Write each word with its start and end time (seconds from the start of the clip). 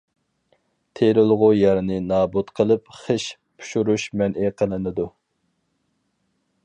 تېرىلغۇ 0.99 1.49
يەرنى 1.57 1.99
نابۇت 2.05 2.49
قىلىپ 2.61 2.89
خىش 3.01 3.27
پىشۇرۇش 3.61 4.09
مەنئى 4.23 4.51
قىلىنىدۇ. 4.63 5.07